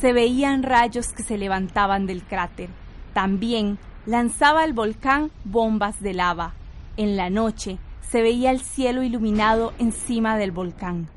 se 0.00 0.12
veían 0.12 0.64
rayos 0.64 1.12
que 1.12 1.22
se 1.22 1.38
levantaban 1.38 2.06
del 2.06 2.24
cráter. 2.24 2.70
También 3.14 3.78
lanzaba 4.06 4.64
el 4.64 4.72
volcán 4.72 5.30
bombas 5.44 6.02
de 6.02 6.14
lava. 6.14 6.54
En 6.96 7.16
la 7.16 7.30
noche 7.30 7.78
se 8.00 8.20
veía 8.20 8.50
el 8.50 8.58
cielo 8.58 9.04
iluminado 9.04 9.74
encima 9.78 10.36
del 10.36 10.50
volcán. 10.50 11.08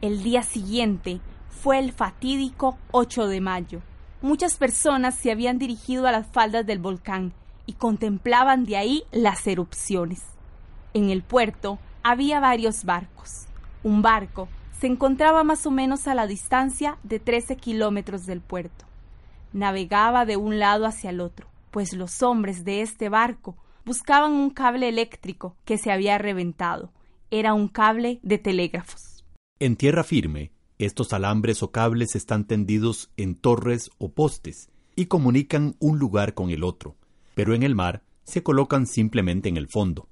El 0.00 0.22
día 0.22 0.42
siguiente 0.42 1.20
fue 1.50 1.78
el 1.78 1.92
fatídico 1.92 2.78
8 2.92 3.26
de 3.26 3.42
mayo. 3.42 3.82
Muchas 4.22 4.56
personas 4.56 5.16
se 5.16 5.30
habían 5.30 5.58
dirigido 5.58 6.06
a 6.06 6.12
las 6.12 6.26
faldas 6.26 6.64
del 6.64 6.78
volcán 6.78 7.34
y 7.66 7.74
contemplaban 7.74 8.64
de 8.64 8.78
ahí 8.78 9.02
las 9.12 9.46
erupciones. 9.46 10.22
En 10.94 11.10
el 11.10 11.22
puerto 11.22 11.78
había 12.08 12.40
varios 12.40 12.84
barcos. 12.84 13.44
Un 13.82 14.00
barco 14.00 14.48
se 14.80 14.86
encontraba 14.86 15.44
más 15.44 15.66
o 15.66 15.70
menos 15.70 16.08
a 16.08 16.14
la 16.14 16.26
distancia 16.26 16.96
de 17.02 17.18
13 17.20 17.56
kilómetros 17.56 18.24
del 18.24 18.40
puerto. 18.40 18.86
Navegaba 19.52 20.24
de 20.24 20.38
un 20.38 20.58
lado 20.58 20.86
hacia 20.86 21.10
el 21.10 21.20
otro, 21.20 21.48
pues 21.70 21.92
los 21.92 22.22
hombres 22.22 22.64
de 22.64 22.80
este 22.80 23.10
barco 23.10 23.58
buscaban 23.84 24.32
un 24.32 24.48
cable 24.48 24.88
eléctrico 24.88 25.54
que 25.66 25.76
se 25.76 25.92
había 25.92 26.16
reventado. 26.16 26.92
Era 27.30 27.52
un 27.52 27.68
cable 27.68 28.20
de 28.22 28.38
telégrafos. 28.38 29.26
En 29.58 29.76
tierra 29.76 30.02
firme, 30.02 30.50
estos 30.78 31.12
alambres 31.12 31.62
o 31.62 31.72
cables 31.72 32.16
están 32.16 32.46
tendidos 32.46 33.10
en 33.18 33.34
torres 33.34 33.90
o 33.98 34.12
postes 34.12 34.70
y 34.96 35.06
comunican 35.06 35.76
un 35.78 35.98
lugar 35.98 36.32
con 36.32 36.48
el 36.48 36.64
otro, 36.64 36.96
pero 37.34 37.54
en 37.54 37.62
el 37.62 37.74
mar 37.74 38.02
se 38.24 38.42
colocan 38.42 38.86
simplemente 38.86 39.50
en 39.50 39.58
el 39.58 39.68
fondo. 39.68 40.08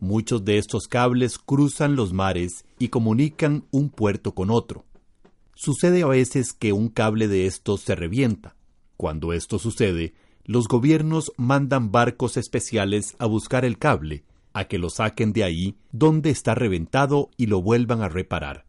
Muchos 0.00 0.46
de 0.46 0.56
estos 0.56 0.88
cables 0.88 1.38
cruzan 1.38 1.94
los 1.94 2.14
mares 2.14 2.64
y 2.78 2.88
comunican 2.88 3.66
un 3.70 3.90
puerto 3.90 4.34
con 4.34 4.50
otro. 4.50 4.86
Sucede 5.54 6.02
a 6.02 6.06
veces 6.06 6.54
que 6.54 6.72
un 6.72 6.88
cable 6.88 7.28
de 7.28 7.46
estos 7.46 7.82
se 7.82 7.94
revienta. 7.94 8.56
Cuando 8.96 9.34
esto 9.34 9.58
sucede, 9.58 10.14
los 10.44 10.68
gobiernos 10.68 11.32
mandan 11.36 11.92
barcos 11.92 12.38
especiales 12.38 13.14
a 13.18 13.26
buscar 13.26 13.66
el 13.66 13.76
cable, 13.76 14.24
a 14.54 14.64
que 14.64 14.78
lo 14.78 14.88
saquen 14.88 15.34
de 15.34 15.44
ahí 15.44 15.76
donde 15.92 16.30
está 16.30 16.54
reventado 16.54 17.28
y 17.36 17.46
lo 17.46 17.60
vuelvan 17.60 18.00
a 18.00 18.08
reparar. 18.08 18.64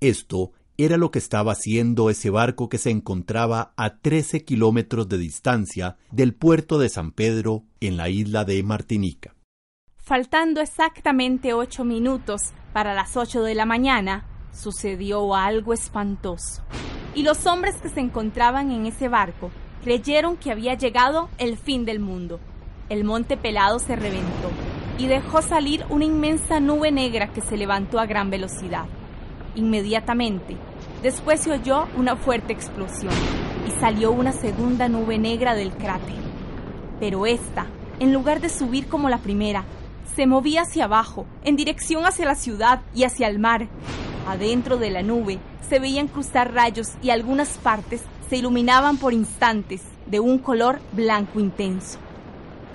Esto 0.00 0.52
era 0.76 0.98
lo 0.98 1.10
que 1.10 1.18
estaba 1.18 1.52
haciendo 1.52 2.10
ese 2.10 2.28
barco 2.28 2.68
que 2.68 2.76
se 2.78 2.90
encontraba 2.90 3.72
a 3.76 3.96
13 4.00 4.44
kilómetros 4.44 5.08
de 5.08 5.16
distancia 5.16 5.96
del 6.10 6.34
puerto 6.34 6.78
de 6.78 6.90
San 6.90 7.12
Pedro 7.12 7.64
en 7.80 7.96
la 7.96 8.10
isla 8.10 8.44
de 8.44 8.62
Martinica. 8.62 9.33
Faltando 10.06 10.60
exactamente 10.60 11.54
ocho 11.54 11.82
minutos 11.82 12.52
para 12.74 12.92
las 12.92 13.16
ocho 13.16 13.42
de 13.42 13.54
la 13.54 13.64
mañana, 13.64 14.26
sucedió 14.52 15.34
algo 15.34 15.72
espantoso. 15.72 16.62
Y 17.14 17.22
los 17.22 17.46
hombres 17.46 17.76
que 17.76 17.88
se 17.88 18.00
encontraban 18.00 18.70
en 18.70 18.84
ese 18.84 19.08
barco 19.08 19.50
creyeron 19.82 20.36
que 20.36 20.52
había 20.52 20.74
llegado 20.74 21.30
el 21.38 21.56
fin 21.56 21.86
del 21.86 22.00
mundo. 22.00 22.38
El 22.90 23.04
monte 23.04 23.38
pelado 23.38 23.78
se 23.78 23.96
reventó 23.96 24.50
y 24.98 25.06
dejó 25.06 25.40
salir 25.40 25.86
una 25.88 26.04
inmensa 26.04 26.60
nube 26.60 26.92
negra 26.92 27.32
que 27.32 27.40
se 27.40 27.56
levantó 27.56 27.98
a 27.98 28.04
gran 28.04 28.28
velocidad. 28.28 28.84
Inmediatamente, 29.54 30.58
después 31.02 31.40
se 31.40 31.52
oyó 31.52 31.88
una 31.96 32.14
fuerte 32.14 32.52
explosión 32.52 33.14
y 33.66 33.70
salió 33.80 34.12
una 34.12 34.32
segunda 34.32 34.86
nube 34.86 35.16
negra 35.16 35.54
del 35.54 35.72
cráter. 35.72 36.16
Pero 37.00 37.24
esta, 37.24 37.68
en 38.00 38.12
lugar 38.12 38.42
de 38.42 38.50
subir 38.50 38.86
como 38.86 39.08
la 39.08 39.18
primera, 39.18 39.64
se 40.14 40.26
movía 40.26 40.62
hacia 40.62 40.84
abajo, 40.84 41.26
en 41.44 41.56
dirección 41.56 42.06
hacia 42.06 42.24
la 42.24 42.34
ciudad 42.34 42.82
y 42.94 43.04
hacia 43.04 43.28
el 43.28 43.38
mar. 43.38 43.68
Adentro 44.26 44.78
de 44.78 44.90
la 44.90 45.02
nube 45.02 45.38
se 45.68 45.78
veían 45.78 46.08
cruzar 46.08 46.52
rayos 46.52 46.92
y 47.02 47.10
algunas 47.10 47.50
partes 47.58 48.02
se 48.28 48.36
iluminaban 48.36 48.96
por 48.96 49.12
instantes 49.12 49.82
de 50.06 50.20
un 50.20 50.38
color 50.38 50.80
blanco 50.92 51.40
intenso. 51.40 51.98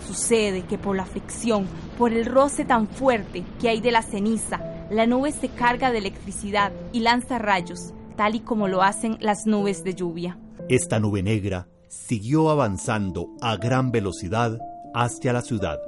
Sucede 0.06 0.64
que 0.64 0.78
por 0.78 0.96
la 0.96 1.06
fricción, 1.06 1.68
por 1.98 2.14
el 2.14 2.26
roce 2.26 2.66
tan 2.66 2.88
fuerte 2.88 3.44
que 3.60 3.70
hay 3.70 3.82
de 3.82 3.92
la 3.92 4.02
ceniza, 4.02 4.60
la 4.90 5.06
nube 5.06 5.32
se 5.32 5.50
carga 5.50 5.92
de 5.92 6.00
electricidad 6.00 6.72
y 6.92 7.02
lanza 7.02 7.38
rayos, 7.38 7.94
tal 8.16 8.36
y 8.36 8.40
como 8.40 8.68
lo 8.68 8.82
hacen 8.82 9.18
las 9.20 9.46
nubes 9.46 9.84
de 9.84 9.94
lluvia. 9.94 10.38
Esta 10.68 11.00
nube 11.00 11.22
negra 11.22 11.68
siguió 11.88 12.50
avanzando 12.50 13.30
a 13.42 13.58
gran 13.58 13.92
velocidad 13.92 14.60
hacia 14.94 15.34
la 15.34 15.42
ciudad. 15.42 15.80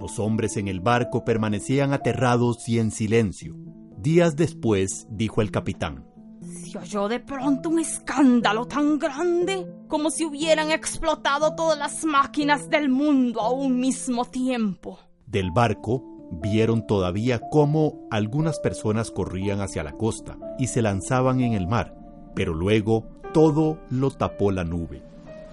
Los 0.00 0.18
hombres 0.18 0.56
en 0.56 0.66
el 0.66 0.80
barco 0.80 1.24
permanecían 1.24 1.92
aterrados 1.92 2.66
y 2.66 2.78
en 2.78 2.90
silencio. 2.90 3.54
Días 3.98 4.34
después, 4.34 5.06
dijo 5.10 5.42
el 5.42 5.50
capitán, 5.50 6.06
Se 6.40 6.78
oyó 6.78 7.06
de 7.06 7.20
pronto 7.20 7.68
un 7.68 7.80
escándalo 7.80 8.64
tan 8.64 8.98
grande 8.98 9.66
como 9.88 10.10
si 10.10 10.24
hubieran 10.24 10.70
explotado 10.70 11.54
todas 11.54 11.78
las 11.78 12.06
máquinas 12.06 12.70
del 12.70 12.88
mundo 12.88 13.42
a 13.42 13.50
un 13.50 13.78
mismo 13.78 14.24
tiempo. 14.24 14.98
Del 15.26 15.50
barco 15.50 16.02
vieron 16.30 16.86
todavía 16.86 17.38
cómo 17.50 18.08
algunas 18.10 18.58
personas 18.58 19.10
corrían 19.10 19.60
hacia 19.60 19.84
la 19.84 19.92
costa 19.92 20.38
y 20.58 20.68
se 20.68 20.80
lanzaban 20.80 21.42
en 21.42 21.52
el 21.52 21.66
mar, 21.66 21.94
pero 22.34 22.54
luego 22.54 23.06
todo 23.34 23.78
lo 23.90 24.10
tapó 24.10 24.50
la 24.50 24.64
nube. 24.64 25.02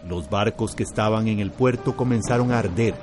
Los 0.08 0.30
barcos 0.30 0.74
que 0.74 0.84
estaban 0.84 1.28
en 1.28 1.40
el 1.40 1.52
puerto 1.52 1.98
comenzaron 1.98 2.54
a 2.54 2.60
arder. 2.60 2.96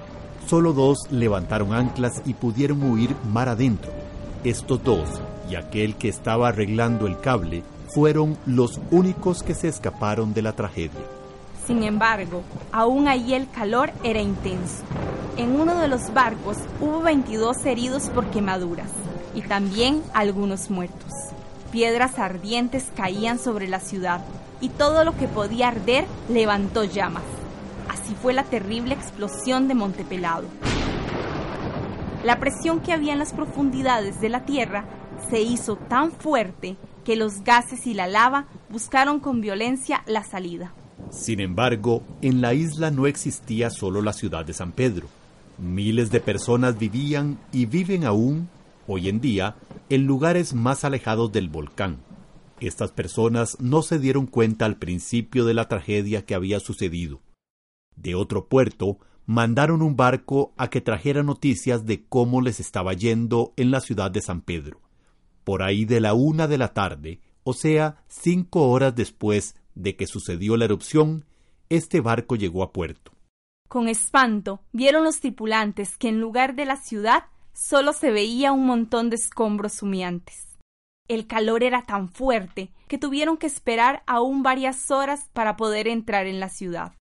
Solo 0.46 0.74
dos 0.74 1.10
levantaron 1.10 1.72
anclas 1.72 2.20
y 2.26 2.34
pudieron 2.34 2.82
huir 2.82 3.16
mar 3.32 3.48
adentro. 3.48 3.90
Estos 4.44 4.82
dos 4.84 5.08
y 5.48 5.54
aquel 5.54 5.96
que 5.96 6.08
estaba 6.08 6.48
arreglando 6.48 7.06
el 7.06 7.18
cable 7.18 7.62
fueron 7.88 8.36
los 8.44 8.78
únicos 8.90 9.42
que 9.42 9.54
se 9.54 9.68
escaparon 9.68 10.34
de 10.34 10.42
la 10.42 10.52
tragedia. 10.52 11.00
Sin 11.66 11.82
embargo, 11.82 12.42
aún 12.72 13.08
allí 13.08 13.32
el 13.32 13.48
calor 13.50 13.90
era 14.02 14.20
intenso. 14.20 14.82
en 15.36 15.58
uno 15.60 15.76
de 15.78 15.88
los 15.88 16.12
barcos 16.14 16.58
hubo 16.80 17.00
22 17.00 17.64
heridos 17.66 18.08
por 18.10 18.26
quemaduras 18.26 18.90
y 19.34 19.42
también 19.42 20.02
algunos 20.12 20.70
muertos. 20.70 21.10
Piedras 21.72 22.18
ardientes 22.20 22.86
caían 22.94 23.40
sobre 23.40 23.66
la 23.66 23.80
ciudad 23.80 24.20
y 24.60 24.68
todo 24.68 25.04
lo 25.04 25.16
que 25.16 25.26
podía 25.26 25.68
arder 25.68 26.04
levantó 26.28 26.84
llamas. 26.84 27.24
Así 28.04 28.14
fue 28.20 28.34
la 28.34 28.44
terrible 28.44 28.92
explosión 28.92 29.66
de 29.66 29.74
Montepelado. 29.74 30.44
La 32.22 32.38
presión 32.38 32.80
que 32.80 32.92
había 32.92 33.14
en 33.14 33.18
las 33.18 33.32
profundidades 33.32 34.20
de 34.20 34.28
la 34.28 34.44
tierra 34.44 34.84
se 35.30 35.40
hizo 35.40 35.76
tan 35.76 36.12
fuerte 36.12 36.76
que 37.02 37.16
los 37.16 37.42
gases 37.44 37.86
y 37.86 37.94
la 37.94 38.06
lava 38.06 38.46
buscaron 38.68 39.20
con 39.20 39.40
violencia 39.40 40.02
la 40.06 40.22
salida. 40.22 40.74
Sin 41.08 41.40
embargo, 41.40 42.02
en 42.20 42.42
la 42.42 42.52
isla 42.52 42.90
no 42.90 43.06
existía 43.06 43.70
solo 43.70 44.02
la 44.02 44.12
ciudad 44.12 44.44
de 44.44 44.52
San 44.52 44.72
Pedro. 44.72 45.08
Miles 45.56 46.10
de 46.10 46.20
personas 46.20 46.78
vivían 46.78 47.38
y 47.52 47.64
viven 47.64 48.04
aún, 48.04 48.50
hoy 48.86 49.08
en 49.08 49.22
día, 49.22 49.56
en 49.88 50.04
lugares 50.04 50.52
más 50.52 50.84
alejados 50.84 51.32
del 51.32 51.48
volcán. 51.48 52.00
Estas 52.60 52.90
personas 52.90 53.56
no 53.60 53.80
se 53.80 53.98
dieron 53.98 54.26
cuenta 54.26 54.66
al 54.66 54.76
principio 54.76 55.46
de 55.46 55.54
la 55.54 55.68
tragedia 55.68 56.26
que 56.26 56.34
había 56.34 56.60
sucedido. 56.60 57.23
De 57.96 58.14
otro 58.14 58.48
puerto, 58.48 58.98
mandaron 59.26 59.82
un 59.82 59.96
barco 59.96 60.52
a 60.56 60.68
que 60.68 60.80
trajera 60.80 61.22
noticias 61.22 61.86
de 61.86 62.04
cómo 62.04 62.40
les 62.40 62.60
estaba 62.60 62.92
yendo 62.92 63.52
en 63.56 63.70
la 63.70 63.80
ciudad 63.80 64.10
de 64.10 64.20
San 64.20 64.40
Pedro. 64.40 64.80
Por 65.44 65.62
ahí 65.62 65.84
de 65.84 66.00
la 66.00 66.14
una 66.14 66.46
de 66.46 66.58
la 66.58 66.72
tarde, 66.72 67.20
o 67.42 67.52
sea, 67.52 68.02
cinco 68.08 68.68
horas 68.68 68.94
después 68.94 69.56
de 69.74 69.96
que 69.96 70.06
sucedió 70.06 70.56
la 70.56 70.64
erupción, 70.64 71.24
este 71.68 72.00
barco 72.00 72.36
llegó 72.36 72.62
a 72.62 72.72
puerto. 72.72 73.12
Con 73.68 73.88
espanto 73.88 74.60
vieron 74.72 75.04
los 75.04 75.20
tripulantes 75.20 75.96
que 75.96 76.08
en 76.08 76.20
lugar 76.20 76.54
de 76.54 76.66
la 76.66 76.76
ciudad 76.76 77.24
solo 77.52 77.92
se 77.92 78.10
veía 78.10 78.52
un 78.52 78.66
montón 78.66 79.10
de 79.10 79.16
escombros 79.16 79.82
humeantes. 79.82 80.48
El 81.08 81.26
calor 81.26 81.62
era 81.62 81.82
tan 81.82 82.08
fuerte 82.08 82.70
que 82.88 82.98
tuvieron 82.98 83.36
que 83.36 83.46
esperar 83.46 84.02
aún 84.06 84.42
varias 84.42 84.90
horas 84.90 85.28
para 85.32 85.56
poder 85.56 85.86
entrar 85.88 86.26
en 86.26 86.40
la 86.40 86.48
ciudad. 86.48 86.94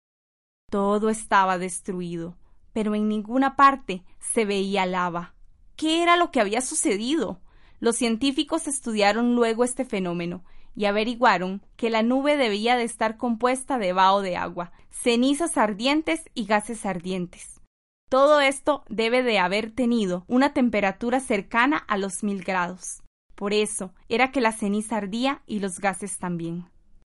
Todo 0.71 1.11
estaba 1.11 1.59
destruido, 1.59 2.37
pero 2.73 2.95
en 2.95 3.09
ninguna 3.09 3.57
parte 3.57 4.05
se 4.21 4.45
veía 4.45 4.87
lava. 4.87 5.35
¿Qué 5.75 6.03
era 6.03 6.17
lo 6.17 6.31
que 6.31 6.41
había 6.41 6.61
sucedido? 6.61 7.41
Los 7.81 7.97
científicos 7.97 8.69
estudiaron 8.69 9.35
luego 9.35 9.65
este 9.65 9.85
fenómeno 9.85 10.45
y 10.77 10.85
averiguaron 10.85 11.63
que 11.77 11.91
la 11.91 12.03
nube 12.03 12.37
debía 12.37 12.77
de 12.77 12.85
estar 12.85 13.17
compuesta 13.17 13.79
de 13.79 13.93
vaho 13.93 14.21
de 14.23 14.37
agua, 14.37 14.71
cenizas 14.91 15.57
ardientes 15.57 16.21
y 16.35 16.45
gases 16.45 16.87
ardientes. 16.87 17.61
Todo 18.09 18.41
esto 18.41 18.85
debe 18.89 19.23
de 19.23 19.39
haber 19.39 19.73
tenido 19.73 20.25
una 20.29 20.53
temperatura 20.53 21.19
cercana 21.19 21.79
a 21.79 21.99
los 21.99 22.23
mil 22.23 22.45
grados. 22.45 23.03
Por 23.35 23.55
eso 23.55 23.93
era 24.09 24.31
que 24.31 24.41
la 24.41 24.53
ceniza 24.53 24.99
ardía 24.99 25.43
y 25.47 25.59
los 25.61 25.81
gases 25.81 26.19
también. 26.19 26.67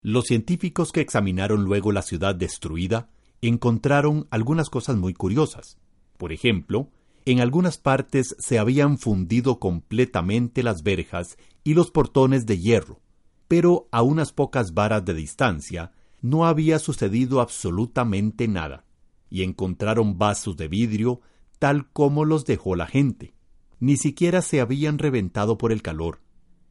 Los 0.03 0.25
científicos 0.25 0.91
que 0.91 1.01
examinaron 1.01 1.65
luego 1.65 1.93
la 1.93 2.03
ciudad 2.03 2.35
destruida 2.35 3.09
encontraron 3.49 4.27
algunas 4.31 4.71
cosas 4.71 4.97
muy 4.97 5.15
curiosas. 5.15 5.79
Por 6.17 6.33
ejemplo, 6.33 6.91
en 7.27 7.41
algunas 7.41 7.79
partes 7.79 8.37
se 8.39 8.59
habían 8.59 8.99
fundido 8.99 9.59
completamente 9.59 10.63
las 10.63 10.83
verjas 10.83 11.39
y 11.63 11.75
los 11.75 11.91
portones 11.91 12.47
de 12.47 12.59
hierro, 12.59 13.01
pero 13.49 13.89
a 13.91 14.03
unas 14.03 14.33
pocas 14.33 14.75
varas 14.75 15.05
de 15.05 15.15
distancia 15.15 15.93
no 16.21 16.47
había 16.47 16.79
sucedido 16.79 17.41
absolutamente 17.41 18.49
nada, 18.49 18.85
y 19.31 19.43
encontraron 19.43 20.19
vasos 20.19 20.57
de 20.57 20.69
vidrio 20.69 21.21
tal 21.59 21.91
como 21.93 22.25
los 22.25 22.45
dejó 22.45 22.77
la 22.77 22.87
gente. 22.87 23.35
Ni 23.81 23.97
siquiera 23.97 24.43
se 24.43 24.61
habían 24.61 24.99
reventado 24.99 25.59
por 25.59 25.73
el 25.73 25.83
calor. 25.83 26.21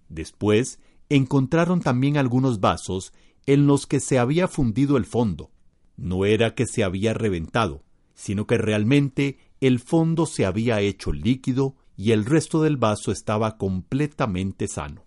Después 0.09 0.79
encontraron 1.09 1.81
también 1.81 2.17
algunos 2.17 2.59
vasos 2.59 3.13
en 3.45 3.67
los 3.67 3.87
que 3.87 3.99
se 3.99 4.19
había 4.19 4.47
fundido 4.47 4.97
el 4.97 5.05
fondo. 5.05 5.51
No 5.97 6.25
era 6.25 6.55
que 6.55 6.65
se 6.65 6.83
había 6.83 7.13
reventado, 7.13 7.83
sino 8.13 8.47
que 8.47 8.57
realmente 8.57 9.37
el 9.61 9.79
fondo 9.79 10.25
se 10.25 10.45
había 10.45 10.81
hecho 10.81 11.11
líquido 11.11 11.75
y 11.95 12.11
el 12.11 12.25
resto 12.25 12.61
del 12.61 12.77
vaso 12.77 13.11
estaba 13.11 13.57
completamente 13.57 14.67
sano. 14.67 15.05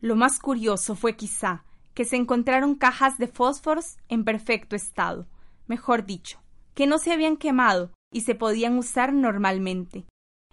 Lo 0.00 0.16
más 0.16 0.38
curioso 0.38 0.94
fue 0.94 1.16
quizá 1.16 1.64
que 1.94 2.04
se 2.04 2.16
encontraron 2.16 2.76
cajas 2.76 3.18
de 3.18 3.26
fósforos 3.26 3.96
en 4.08 4.24
perfecto 4.24 4.76
estado, 4.76 5.26
mejor 5.66 6.06
dicho, 6.06 6.40
que 6.74 6.86
no 6.86 6.98
se 6.98 7.12
habían 7.12 7.36
quemado 7.36 7.90
y 8.12 8.20
se 8.20 8.36
podían 8.36 8.78
usar 8.78 9.12
normalmente. 9.12 10.06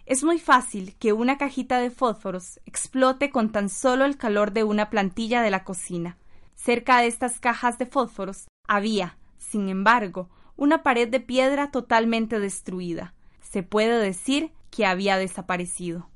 Es 0.06 0.24
muy 0.24 0.38
fácil 0.38 0.96
que 0.98 1.12
una 1.12 1.38
cajita 1.38 1.78
de 1.78 1.90
fósforos 1.90 2.60
explote 2.64 3.30
con 3.30 3.52
tan 3.52 3.68
solo 3.68 4.04
el 4.04 4.16
calor 4.16 4.52
de 4.52 4.64
una 4.64 4.90
plantilla 4.90 5.42
de 5.42 5.50
la 5.50 5.64
cocina. 5.64 6.18
Cerca 6.54 7.00
de 7.00 7.06
estas 7.06 7.38
cajas 7.38 7.78
de 7.78 7.86
fósforos 7.86 8.48
había, 8.66 9.18
sin 9.38 9.68
embargo, 9.68 10.28
una 10.56 10.82
pared 10.82 11.08
de 11.08 11.20
piedra 11.20 11.70
totalmente 11.70 12.40
destruida. 12.40 13.14
Se 13.40 13.62
puede 13.62 13.98
decir 13.98 14.52
que 14.70 14.86
había 14.86 15.16
desaparecido. 15.16 16.08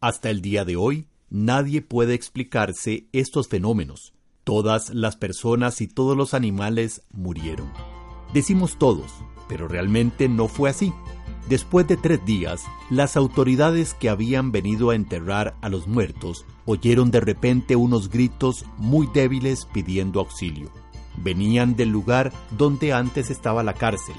Hasta 0.00 0.30
el 0.30 0.42
día 0.42 0.64
de 0.64 0.76
hoy, 0.76 1.08
nadie 1.30 1.82
puede 1.82 2.14
explicarse 2.14 3.06
estos 3.12 3.48
fenómenos. 3.48 4.14
Todas 4.44 4.90
las 4.90 5.16
personas 5.16 5.80
y 5.80 5.86
todos 5.86 6.16
los 6.16 6.34
animales 6.34 7.02
murieron. 7.12 7.70
Decimos 8.34 8.78
todos, 8.78 9.12
pero 9.48 9.68
realmente 9.68 10.28
no 10.28 10.48
fue 10.48 10.70
así. 10.70 10.92
Después 11.48 11.86
de 11.86 11.96
tres 11.96 12.24
días, 12.24 12.64
las 12.90 13.16
autoridades 13.16 13.94
que 13.94 14.08
habían 14.08 14.52
venido 14.52 14.90
a 14.90 14.94
enterrar 14.94 15.56
a 15.60 15.68
los 15.68 15.86
muertos 15.86 16.46
oyeron 16.64 17.10
de 17.10 17.20
repente 17.20 17.76
unos 17.76 18.08
gritos 18.08 18.64
muy 18.78 19.08
débiles 19.12 19.66
pidiendo 19.72 20.20
auxilio. 20.20 20.70
Venían 21.16 21.76
del 21.76 21.90
lugar 21.90 22.32
donde 22.50 22.92
antes 22.92 23.30
estaba 23.30 23.62
la 23.62 23.74
cárcel. 23.74 24.16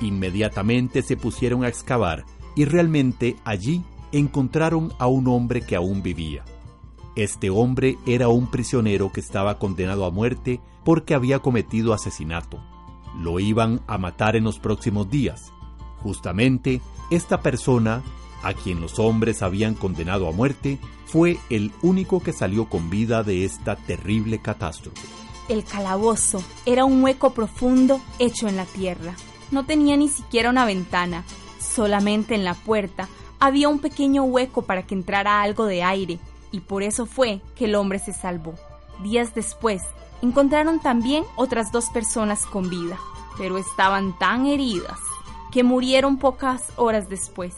Inmediatamente 0.00 1.02
se 1.02 1.16
pusieron 1.16 1.64
a 1.64 1.68
excavar 1.68 2.24
y 2.54 2.64
realmente 2.64 3.36
allí 3.44 3.82
encontraron 4.12 4.92
a 4.98 5.06
un 5.06 5.28
hombre 5.28 5.62
que 5.62 5.76
aún 5.76 6.02
vivía. 6.02 6.44
Este 7.16 7.48
hombre 7.48 7.96
era 8.06 8.28
un 8.28 8.46
prisionero 8.48 9.10
que 9.10 9.20
estaba 9.20 9.58
condenado 9.58 10.04
a 10.04 10.10
muerte 10.10 10.60
porque 10.84 11.14
había 11.14 11.38
cometido 11.38 11.94
asesinato. 11.94 12.60
Lo 13.18 13.40
iban 13.40 13.80
a 13.86 13.96
matar 13.98 14.36
en 14.36 14.44
los 14.44 14.58
próximos 14.58 15.10
días. 15.10 15.52
Justamente, 16.02 16.82
esta 17.10 17.40
persona, 17.40 18.02
a 18.42 18.52
quien 18.52 18.80
los 18.80 18.98
hombres 18.98 19.42
habían 19.42 19.74
condenado 19.74 20.28
a 20.28 20.32
muerte, 20.32 20.78
fue 21.06 21.38
el 21.48 21.72
único 21.82 22.22
que 22.22 22.32
salió 22.32 22.68
con 22.68 22.90
vida 22.90 23.22
de 23.22 23.44
esta 23.44 23.76
terrible 23.76 24.38
catástrofe. 24.40 25.25
El 25.48 25.64
calabozo 25.64 26.42
era 26.64 26.84
un 26.84 27.02
hueco 27.02 27.30
profundo 27.30 28.00
hecho 28.18 28.48
en 28.48 28.56
la 28.56 28.64
tierra. 28.64 29.14
No 29.50 29.64
tenía 29.64 29.96
ni 29.96 30.08
siquiera 30.08 30.50
una 30.50 30.64
ventana, 30.64 31.24
solamente 31.60 32.34
en 32.34 32.44
la 32.44 32.54
puerta 32.54 33.08
había 33.38 33.68
un 33.68 33.78
pequeño 33.78 34.24
hueco 34.24 34.62
para 34.62 34.86
que 34.86 34.94
entrara 34.94 35.42
algo 35.42 35.66
de 35.66 35.82
aire 35.82 36.18
y 36.50 36.60
por 36.60 36.82
eso 36.82 37.06
fue 37.06 37.40
que 37.54 37.66
el 37.66 37.74
hombre 37.74 37.98
se 37.98 38.12
salvó. 38.12 38.54
Días 39.02 39.34
después, 39.34 39.82
encontraron 40.22 40.80
también 40.80 41.24
otras 41.36 41.70
dos 41.70 41.86
personas 41.90 42.46
con 42.46 42.70
vida, 42.70 42.98
pero 43.36 43.58
estaban 43.58 44.18
tan 44.18 44.46
heridas 44.46 44.98
que 45.52 45.62
murieron 45.62 46.16
pocas 46.16 46.72
horas 46.76 47.08
después. 47.08 47.54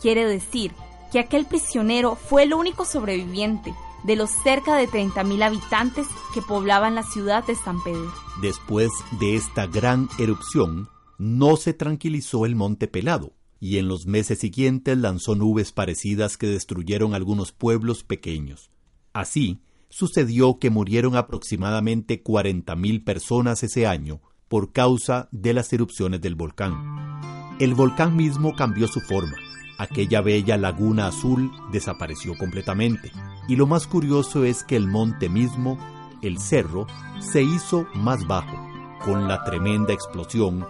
Quiere 0.00 0.26
decir 0.26 0.72
que 1.12 1.18
aquel 1.18 1.44
prisionero 1.44 2.16
fue 2.16 2.44
el 2.44 2.54
único 2.54 2.84
sobreviviente 2.84 3.74
de 4.04 4.16
los 4.16 4.30
cerca 4.30 4.76
de 4.76 4.88
30.000 4.88 5.42
habitantes 5.42 6.06
que 6.34 6.42
poblaban 6.42 6.94
la 6.94 7.02
ciudad 7.02 7.46
de 7.46 7.54
San 7.54 7.82
Pedro. 7.82 8.12
Después 8.40 8.90
de 9.20 9.36
esta 9.36 9.66
gran 9.66 10.08
erupción, 10.18 10.88
no 11.18 11.56
se 11.56 11.72
tranquilizó 11.72 12.46
el 12.46 12.56
monte 12.56 12.88
pelado, 12.88 13.32
y 13.60 13.78
en 13.78 13.86
los 13.86 14.06
meses 14.06 14.40
siguientes 14.40 14.98
lanzó 14.98 15.36
nubes 15.36 15.70
parecidas 15.70 16.36
que 16.36 16.48
destruyeron 16.48 17.14
algunos 17.14 17.52
pueblos 17.52 18.02
pequeños. 18.02 18.70
Así, 19.12 19.62
sucedió 19.88 20.58
que 20.58 20.70
murieron 20.70 21.14
aproximadamente 21.14 22.24
40.000 22.24 23.04
personas 23.04 23.62
ese 23.62 23.86
año 23.86 24.20
por 24.48 24.72
causa 24.72 25.28
de 25.30 25.54
las 25.54 25.72
erupciones 25.72 26.20
del 26.20 26.34
volcán. 26.34 27.56
El 27.60 27.74
volcán 27.74 28.16
mismo 28.16 28.54
cambió 28.56 28.88
su 28.88 29.00
forma. 29.00 29.36
Aquella 29.78 30.20
bella 30.22 30.56
laguna 30.56 31.06
azul 31.06 31.52
desapareció 31.70 32.36
completamente. 32.36 33.12
Y 33.48 33.56
lo 33.56 33.66
más 33.66 33.86
curioso 33.86 34.44
es 34.44 34.64
que 34.64 34.76
el 34.76 34.86
monte 34.86 35.28
mismo, 35.28 35.78
el 36.22 36.38
cerro, 36.38 36.86
se 37.20 37.42
hizo 37.42 37.86
más 37.94 38.26
bajo. 38.26 38.56
Con 39.04 39.26
la 39.26 39.42
tremenda 39.44 39.92
explosión, 39.92 40.66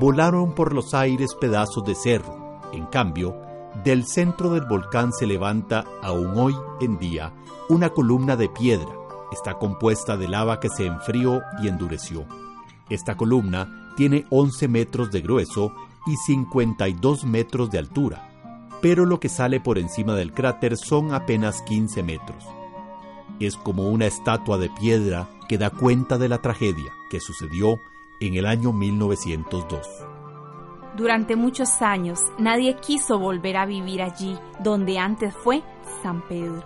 volaron 0.00 0.54
por 0.54 0.72
los 0.72 0.94
aires 0.94 1.34
pedazos 1.34 1.84
de 1.84 1.94
cerro. 1.94 2.60
En 2.72 2.86
cambio, 2.86 3.36
del 3.84 4.06
centro 4.06 4.50
del 4.50 4.64
volcán 4.64 5.12
se 5.12 5.26
levanta, 5.26 5.84
aún 6.02 6.38
hoy 6.38 6.54
en 6.80 6.98
día, 6.98 7.32
una 7.68 7.90
columna 7.90 8.36
de 8.36 8.48
piedra. 8.48 8.90
Está 9.32 9.54
compuesta 9.54 10.16
de 10.16 10.28
lava 10.28 10.60
que 10.60 10.68
se 10.68 10.86
enfrió 10.86 11.42
y 11.62 11.68
endureció. 11.68 12.24
Esta 12.88 13.16
columna 13.16 13.92
tiene 13.96 14.26
11 14.30 14.68
metros 14.68 15.10
de 15.10 15.20
grueso 15.20 15.72
y 16.06 16.16
52 16.16 17.24
metros 17.24 17.70
de 17.70 17.78
altura, 17.78 18.33
pero 18.84 19.06
lo 19.06 19.18
que 19.18 19.30
sale 19.30 19.60
por 19.60 19.78
encima 19.78 20.14
del 20.14 20.34
cráter 20.34 20.76
son 20.76 21.14
apenas 21.14 21.62
15 21.62 22.02
metros. 22.02 22.44
Es 23.40 23.56
como 23.56 23.88
una 23.88 24.04
estatua 24.04 24.58
de 24.58 24.68
piedra 24.68 25.26
que 25.48 25.56
da 25.56 25.70
cuenta 25.70 26.18
de 26.18 26.28
la 26.28 26.42
tragedia 26.42 26.92
que 27.08 27.18
sucedió 27.18 27.80
en 28.20 28.34
el 28.34 28.44
año 28.44 28.74
1902. 28.74 29.88
Durante 30.98 31.34
muchos 31.34 31.80
años 31.80 32.20
nadie 32.38 32.76
quiso 32.76 33.18
volver 33.18 33.56
a 33.56 33.64
vivir 33.64 34.02
allí 34.02 34.38
donde 34.62 34.98
antes 34.98 35.32
fue 35.34 35.62
San 36.02 36.20
Pedro. 36.28 36.62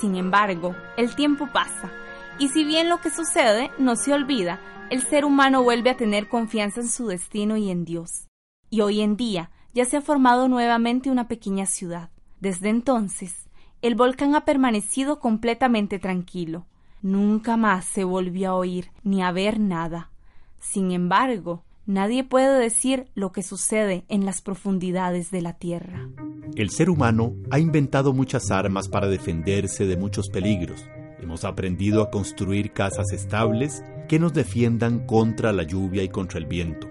Sin 0.00 0.16
embargo, 0.16 0.74
el 0.96 1.14
tiempo 1.14 1.46
pasa 1.52 1.92
y 2.40 2.48
si 2.48 2.64
bien 2.64 2.88
lo 2.88 2.98
que 2.98 3.10
sucede 3.10 3.70
no 3.78 3.94
se 3.94 4.12
olvida, 4.12 4.58
el 4.90 5.02
ser 5.02 5.24
humano 5.24 5.62
vuelve 5.62 5.90
a 5.90 5.96
tener 5.96 6.28
confianza 6.28 6.80
en 6.80 6.88
su 6.88 7.06
destino 7.06 7.56
y 7.56 7.70
en 7.70 7.84
Dios. 7.84 8.26
Y 8.70 8.80
hoy 8.80 9.02
en 9.02 9.16
día 9.16 9.52
ya 9.74 9.84
se 9.84 9.96
ha 9.96 10.00
formado 10.00 10.48
nuevamente 10.48 11.10
una 11.10 11.28
pequeña 11.28 11.66
ciudad. 11.66 12.10
Desde 12.40 12.68
entonces, 12.68 13.48
el 13.82 13.96
volcán 13.96 14.34
ha 14.34 14.44
permanecido 14.44 15.18
completamente 15.18 15.98
tranquilo. 15.98 16.64
Nunca 17.02 17.56
más 17.56 17.84
se 17.84 18.04
volvió 18.04 18.50
a 18.50 18.54
oír 18.54 18.90
ni 19.02 19.22
a 19.22 19.32
ver 19.32 19.60
nada. 19.60 20.10
Sin 20.58 20.92
embargo, 20.92 21.64
nadie 21.84 22.24
puede 22.24 22.58
decir 22.58 23.08
lo 23.14 23.32
que 23.32 23.42
sucede 23.42 24.04
en 24.08 24.24
las 24.24 24.40
profundidades 24.40 25.30
de 25.30 25.42
la 25.42 25.54
Tierra. 25.54 26.08
El 26.54 26.70
ser 26.70 26.88
humano 26.88 27.34
ha 27.50 27.58
inventado 27.58 28.14
muchas 28.14 28.50
armas 28.50 28.88
para 28.88 29.08
defenderse 29.08 29.86
de 29.86 29.96
muchos 29.96 30.30
peligros. 30.30 30.88
Hemos 31.20 31.44
aprendido 31.44 32.02
a 32.02 32.10
construir 32.10 32.72
casas 32.72 33.12
estables 33.12 33.82
que 34.08 34.18
nos 34.18 34.32
defiendan 34.32 35.04
contra 35.04 35.52
la 35.52 35.64
lluvia 35.64 36.02
y 36.02 36.08
contra 36.08 36.38
el 36.38 36.46
viento. 36.46 36.88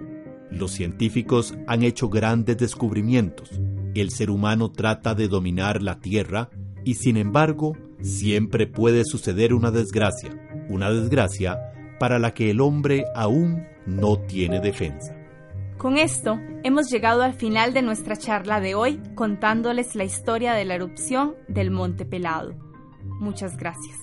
Los 0.53 0.71
científicos 0.71 1.55
han 1.67 1.83
hecho 1.83 2.09
grandes 2.09 2.57
descubrimientos. 2.57 3.49
El 3.95 4.11
ser 4.11 4.29
humano 4.29 4.71
trata 4.71 5.15
de 5.15 5.27
dominar 5.27 5.81
la 5.81 5.99
Tierra 5.99 6.49
y 6.83 6.95
sin 6.95 7.17
embargo 7.17 7.75
siempre 8.01 8.67
puede 8.67 9.03
suceder 9.03 9.53
una 9.53 9.71
desgracia, 9.71 10.31
una 10.69 10.91
desgracia 10.91 11.57
para 11.99 12.19
la 12.19 12.33
que 12.33 12.51
el 12.51 12.61
hombre 12.61 13.05
aún 13.15 13.63
no 13.87 14.17
tiene 14.19 14.59
defensa. 14.59 15.15
Con 15.77 15.97
esto 15.97 16.39
hemos 16.63 16.89
llegado 16.89 17.23
al 17.23 17.33
final 17.33 17.73
de 17.73 17.81
nuestra 17.81 18.15
charla 18.15 18.61
de 18.61 18.75
hoy 18.75 19.01
contándoles 19.15 19.95
la 19.95 20.03
historia 20.03 20.53
de 20.53 20.65
la 20.65 20.75
erupción 20.75 21.35
del 21.47 21.71
Monte 21.71 22.05
Pelado. 22.05 22.53
Muchas 23.19 23.57
gracias. 23.57 24.02